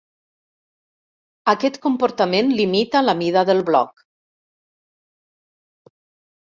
Aquest 1.53 1.77
comportament 1.83 2.49
limita 2.63 3.05
la 3.05 3.17
mida 3.21 3.47
del 3.53 3.63
bloc. 3.71 4.05